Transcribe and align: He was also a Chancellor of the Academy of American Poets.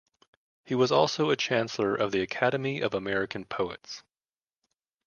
He 0.65 0.73
was 0.73 0.91
also 0.91 1.29
a 1.29 1.35
Chancellor 1.35 1.93
of 1.93 2.11
the 2.11 2.23
Academy 2.23 2.81
of 2.81 2.95
American 2.95 3.45
Poets. 3.45 4.01